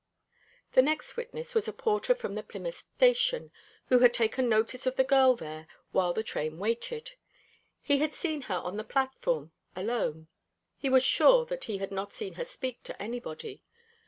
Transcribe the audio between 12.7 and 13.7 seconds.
to anybody.